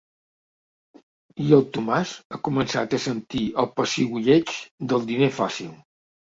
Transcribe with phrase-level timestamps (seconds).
[1.47, 4.59] I el Tomàs ha començat a sentir el pessigolleig
[4.93, 5.73] del diner fàcil.